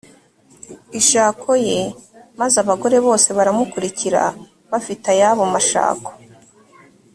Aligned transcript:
ishako 0.99 1.49
ye 1.67 1.79
maze 2.39 2.55
abagore 2.63 2.97
bose 3.07 3.27
baramukurikira 3.37 4.21
bafite 4.71 5.05
ayabo 5.13 5.43
mashako 5.53 6.11